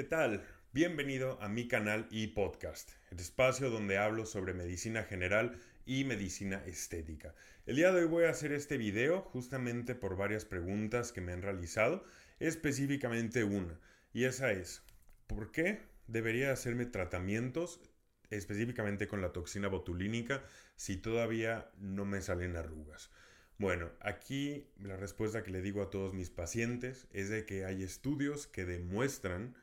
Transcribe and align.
¿Qué 0.00 0.04
tal? 0.04 0.42
Bienvenido 0.72 1.38
a 1.42 1.50
mi 1.50 1.68
canal 1.68 2.08
y 2.10 2.28
podcast, 2.28 2.88
el 3.10 3.20
espacio 3.20 3.68
donde 3.68 3.98
hablo 3.98 4.24
sobre 4.24 4.54
medicina 4.54 5.02
general 5.02 5.58
y 5.84 6.04
medicina 6.04 6.64
estética. 6.64 7.34
El 7.66 7.76
día 7.76 7.92
de 7.92 8.00
hoy 8.00 8.06
voy 8.06 8.24
a 8.24 8.30
hacer 8.30 8.52
este 8.52 8.78
video 8.78 9.20
justamente 9.20 9.94
por 9.94 10.16
varias 10.16 10.46
preguntas 10.46 11.12
que 11.12 11.20
me 11.20 11.32
han 11.32 11.42
realizado, 11.42 12.02
específicamente 12.38 13.44
una, 13.44 13.78
y 14.14 14.24
esa 14.24 14.52
es, 14.52 14.82
¿por 15.26 15.52
qué 15.52 15.82
debería 16.06 16.50
hacerme 16.50 16.86
tratamientos 16.86 17.82
específicamente 18.30 19.06
con 19.06 19.20
la 19.20 19.34
toxina 19.34 19.68
botulínica 19.68 20.42
si 20.76 20.96
todavía 20.96 21.70
no 21.76 22.06
me 22.06 22.22
salen 22.22 22.56
arrugas? 22.56 23.10
Bueno, 23.58 23.90
aquí 24.00 24.66
la 24.78 24.96
respuesta 24.96 25.42
que 25.42 25.50
le 25.50 25.60
digo 25.60 25.82
a 25.82 25.90
todos 25.90 26.14
mis 26.14 26.30
pacientes 26.30 27.06
es 27.12 27.28
de 27.28 27.44
que 27.44 27.66
hay 27.66 27.82
estudios 27.82 28.46
que 28.46 28.64
demuestran 28.64 29.54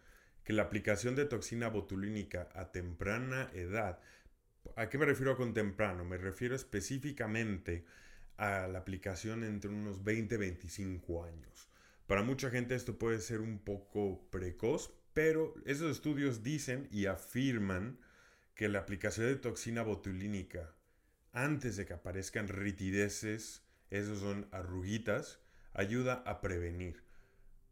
que 0.47 0.53
la 0.53 0.63
aplicación 0.63 1.13
de 1.13 1.25
toxina 1.25 1.67
botulínica 1.67 2.47
a 2.53 2.71
temprana 2.71 3.51
edad, 3.53 3.99
¿a 4.77 4.87
qué 4.87 4.97
me 4.97 5.05
refiero 5.05 5.35
con 5.35 5.53
temprano? 5.53 6.05
Me 6.05 6.15
refiero 6.15 6.55
específicamente 6.55 7.83
a 8.37 8.65
la 8.67 8.79
aplicación 8.79 9.43
entre 9.43 9.69
unos 9.69 10.05
20 10.05 10.35
y 10.35 10.37
25 10.37 11.25
años. 11.25 11.69
Para 12.05 12.23
mucha 12.23 12.49
gente 12.49 12.75
esto 12.75 12.97
puede 12.97 13.19
ser 13.19 13.41
un 13.41 13.59
poco 13.59 14.25
precoz, 14.31 14.93
pero 15.11 15.53
esos 15.65 15.91
estudios 15.91 16.43
dicen 16.43 16.87
y 16.91 17.07
afirman 17.07 17.99
que 18.55 18.69
la 18.69 18.79
aplicación 18.79 19.27
de 19.27 19.35
toxina 19.35 19.81
botulínica 19.81 20.73
antes 21.33 21.75
de 21.75 21.85
que 21.85 21.93
aparezcan 21.93 22.47
ritideces, 22.47 23.63
esos 23.89 24.19
son 24.19 24.47
arruguitas, 24.53 25.41
ayuda 25.73 26.23
a 26.25 26.39
prevenir. 26.39 27.06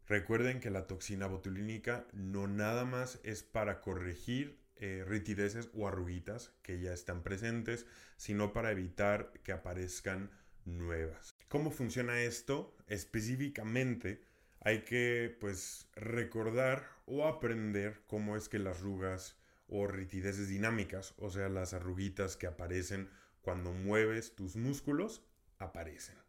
Recuerden 0.08 0.60
que 0.60 0.70
la 0.70 0.86
toxina 0.86 1.26
botulínica 1.26 2.06
no 2.12 2.46
nada 2.46 2.84
más 2.84 3.18
es 3.24 3.42
para 3.42 3.80
corregir 3.80 4.58
eh, 4.76 5.04
ritideces 5.06 5.68
o 5.74 5.88
arruguitas 5.88 6.52
que 6.62 6.80
ya 6.80 6.92
están 6.92 7.22
presentes, 7.22 7.86
sino 8.16 8.52
para 8.52 8.70
evitar 8.70 9.32
que 9.42 9.52
aparezcan 9.52 10.30
nuevas. 10.64 11.34
¿Cómo 11.48 11.70
funciona 11.70 12.20
esto? 12.20 12.76
Específicamente 12.86 14.22
hay 14.60 14.82
que 14.82 15.36
pues 15.40 15.88
recordar 15.94 16.88
o 17.06 17.26
aprender 17.26 18.02
cómo 18.06 18.36
es 18.36 18.48
que 18.48 18.58
las 18.58 18.78
arrugas 18.78 19.36
o 19.68 19.86
ritideces 19.86 20.48
dinámicas, 20.48 21.14
o 21.18 21.30
sea, 21.30 21.48
las 21.48 21.74
arruguitas 21.74 22.36
que 22.36 22.46
aparecen 22.46 23.08
cuando 23.42 23.72
mueves 23.72 24.34
tus 24.34 24.56
músculos, 24.56 25.24
aparecen. 25.58 26.25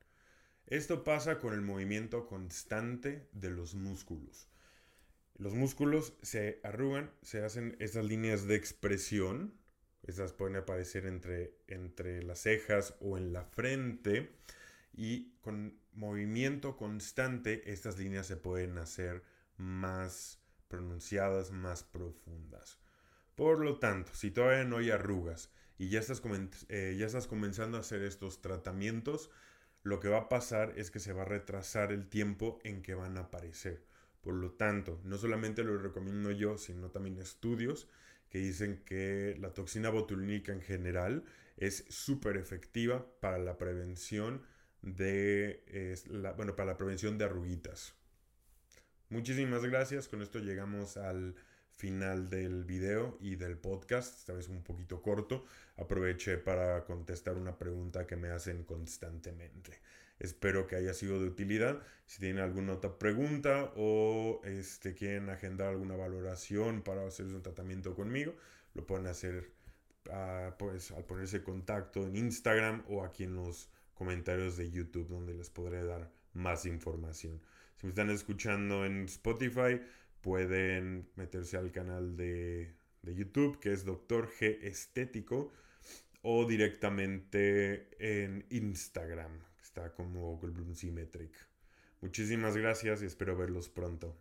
Esto 0.67 1.05
pasa 1.05 1.39
con 1.39 1.53
el 1.53 1.61
movimiento 1.61 2.27
constante 2.27 3.29
de 3.31 3.49
los 3.49 3.73
músculos. 3.73 4.49
Los 5.37 5.53
músculos 5.53 6.17
se 6.21 6.59
arrugan, 6.61 7.09
se 7.21 7.41
hacen 7.41 7.77
estas 7.79 8.03
líneas 8.03 8.47
de 8.47 8.55
expresión. 8.55 9.53
Estas 10.03 10.33
pueden 10.33 10.57
aparecer 10.57 11.05
entre, 11.05 11.57
entre 11.67 12.21
las 12.21 12.39
cejas 12.39 12.95
o 12.99 13.17
en 13.17 13.31
la 13.31 13.45
frente. 13.45 14.35
Y 14.91 15.37
con 15.39 15.79
movimiento 15.93 16.75
constante 16.75 17.71
estas 17.71 17.97
líneas 17.97 18.27
se 18.27 18.35
pueden 18.35 18.77
hacer 18.77 19.23
más 19.55 20.41
pronunciadas, 20.67 21.51
más 21.51 21.83
profundas. 21.83 22.77
Por 23.35 23.59
lo 23.59 23.79
tanto, 23.79 24.13
si 24.13 24.31
todavía 24.31 24.65
no 24.65 24.77
hay 24.77 24.91
arrugas 24.91 25.49
y 25.77 25.89
ya 25.89 25.99
estás, 25.99 26.21
eh, 26.67 26.95
ya 26.99 27.05
estás 27.05 27.27
comenzando 27.27 27.77
a 27.77 27.81
hacer 27.81 28.01
estos 28.01 28.41
tratamientos, 28.41 29.29
lo 29.87 29.99
que 29.99 30.09
va 30.09 30.17
a 30.17 30.29
pasar 30.29 30.73
es 30.75 30.91
que 30.91 30.99
se 30.99 31.13
va 31.13 31.21
a 31.21 31.25
retrasar 31.25 31.91
el 31.91 32.09
tiempo 32.09 32.59
en 32.63 32.81
que 32.81 32.93
van 32.93 33.17
a 33.17 33.21
aparecer. 33.21 33.83
Por 34.21 34.33
lo 34.33 34.51
tanto, 34.51 34.99
no 35.05 35.17
solamente 35.17 35.63
lo 35.63 35.77
recomiendo 35.77 36.31
yo, 36.31 36.57
sino 36.57 36.91
también 36.91 37.17
estudios 37.17 37.87
que 38.29 38.39
dicen 38.39 38.83
que 38.83 39.37
la 39.39 39.53
toxina 39.53 39.89
botulínica 39.89 40.51
en 40.51 40.61
general 40.61 41.23
es 41.55 41.85
súper 41.87 42.35
efectiva 42.35 43.05
para 43.21 43.37
la 43.37 43.57
prevención 43.57 44.41
de 44.81 45.63
bueno, 46.35 46.55
para 46.55 46.71
la 46.71 46.77
prevención 46.77 47.17
de 47.17 47.25
arruguitas. 47.25 47.95
Muchísimas 49.09 49.63
gracias. 49.63 50.09
Con 50.09 50.21
esto 50.21 50.39
llegamos 50.39 50.97
al 50.97 51.35
final 51.77 52.29
del 52.29 52.63
video 52.63 53.17
y 53.21 53.35
del 53.35 53.57
podcast, 53.57 54.19
esta 54.19 54.33
vez 54.33 54.49
un 54.49 54.63
poquito 54.63 55.01
corto. 55.01 55.45
Aproveché 55.77 56.37
para 56.37 56.83
contestar 56.85 57.37
una 57.37 57.57
pregunta 57.57 58.07
que 58.07 58.15
me 58.15 58.29
hacen 58.29 58.63
constantemente. 58.63 59.79
Espero 60.19 60.65
que 60.65 60.75
haya 60.75 60.93
sido 60.95 61.21
de 61.21 61.27
utilidad. 61.27 61.79
Si 62.07 62.19
tienen 62.19 62.41
alguna 62.41 62.73
otra 62.73 62.97
pregunta 62.97 63.71
o 63.75 64.41
este, 64.43 64.95
quieren 64.95 65.29
agendar 65.29 65.69
alguna 65.69 65.95
valoración 65.95 66.81
para 66.81 67.05
hacer 67.05 67.27
un 67.27 67.43
tratamiento 67.43 67.93
conmigo, 67.93 68.35
lo 68.73 68.85
pueden 68.87 69.05
hacer 69.05 69.51
ah, 70.11 70.55
pues, 70.57 70.91
al 70.91 71.05
ponerse 71.05 71.43
contacto 71.43 72.07
en 72.07 72.15
Instagram 72.15 72.83
o 72.87 73.03
aquí 73.03 73.25
en 73.25 73.35
los 73.35 73.69
comentarios 73.93 74.57
de 74.57 74.71
YouTube 74.71 75.07
donde 75.07 75.35
les 75.35 75.51
podré 75.51 75.83
dar 75.83 76.09
más 76.33 76.65
información. 76.65 77.39
Si 77.75 77.85
me 77.85 77.91
están 77.91 78.09
escuchando 78.09 78.85
en 78.85 79.05
Spotify, 79.05 79.79
pueden 80.27 81.09
meterse 81.15 81.55
al 81.55 81.71
canal 81.71 82.17
de, 82.17 82.75
YouTube 83.01 83.61
que 83.61 83.71
es 83.71 83.85
Doctor 83.85 84.29
G 84.29 84.57
Estético 84.61 85.53
o 86.21 86.45
directamente 86.45 87.87
en 87.97 88.45
Instagram, 88.49 89.39
que 89.55 89.63
está 89.63 89.93
como 89.93 90.35
Goldblum 90.35 90.75
Symmetric. 90.75 91.31
Muchísimas 92.01 92.57
gracias 92.57 93.01
y 93.01 93.05
espero 93.05 93.37
verlos 93.37 93.69
pronto. 93.69 94.17